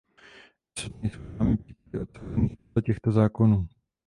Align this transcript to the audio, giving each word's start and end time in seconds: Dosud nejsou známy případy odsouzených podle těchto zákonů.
Dosud 0.75 1.01
nejsou 1.03 1.21
známy 1.23 1.57
případy 1.57 2.01
odsouzených 2.03 2.57
podle 2.73 2.81
těchto 2.81 3.11
zákonů. 3.11 3.67